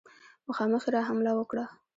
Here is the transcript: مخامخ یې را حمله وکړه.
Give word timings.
مخامخ 0.47 0.83
یې 0.87 0.91
را 0.95 1.01
حمله 1.09 1.31
وکړه. 1.35 1.65